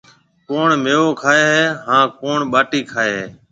ڪوُڻ 0.47 0.67
ميوو 0.83 1.07
کائي 1.21 1.43
هيَ 1.51 1.63
هانَ 1.87 2.01
ڪوُڻ 2.19 2.37
ٻاٽِي 2.51 2.81
کائي 2.91 3.11
هيَ؟ 3.17 3.27